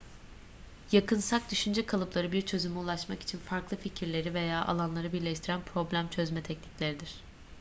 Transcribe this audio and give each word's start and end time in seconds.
yakınsak 0.91 1.51
düşünce 1.51 1.85
kalıpları 1.85 2.31
bir 2.31 2.41
çözüme 2.41 2.79
ulaşmak 2.79 3.21
için 3.21 3.37
farklı 3.37 3.77
fikirleri 3.77 4.33
veya 4.33 4.65
alanları 4.65 5.13
birleştiren 5.13 5.61
problem 5.61 6.09
çözme 6.09 6.43
teknikleridir 6.43 7.15